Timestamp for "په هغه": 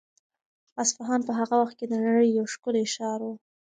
1.27-1.55